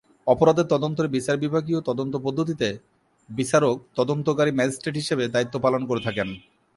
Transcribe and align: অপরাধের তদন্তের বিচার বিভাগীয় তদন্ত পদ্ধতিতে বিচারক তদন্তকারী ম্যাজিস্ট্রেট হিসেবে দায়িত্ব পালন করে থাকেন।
অপরাধের 0.27 0.67
তদন্তের 0.73 1.07
বিচার 1.07 1.35
বিভাগীয় 1.37 1.79
তদন্ত 1.81 2.13
পদ্ধতিতে 2.25 2.67
বিচারক 3.29 3.75
তদন্তকারী 3.97 4.51
ম্যাজিস্ট্রেট 4.55 4.95
হিসেবে 4.97 5.23
দায়িত্ব 5.27 5.55
পালন 5.65 5.81
করে 5.85 6.01
থাকেন। 6.07 6.27